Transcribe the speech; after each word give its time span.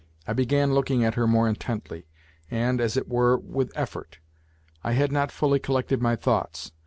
I 0.27 0.33
began 0.33 0.73
looking 0.73 1.03
at 1.03 1.13
her 1.13 1.27
more 1.27 1.47
intently 1.47 2.07
and, 2.49 2.81
as 2.81 2.97
it 2.97 3.07
were, 3.07 3.37
with 3.37 3.71
effort. 3.75 4.17
I 4.83 4.93
had 4.93 5.11
not 5.11 5.31
fully 5.31 5.59
collected 5.59 6.01
my 6.01 6.15
thoughts. 6.15 6.71